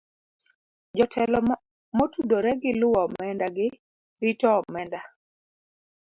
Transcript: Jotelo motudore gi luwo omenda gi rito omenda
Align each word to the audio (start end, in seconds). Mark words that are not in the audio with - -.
Jotelo 0.97 1.39
motudore 1.97 2.51
gi 2.61 2.71
luwo 2.79 2.99
omenda 3.07 3.47
gi 3.55 3.67
rito 4.23 4.47
omenda 4.59 4.99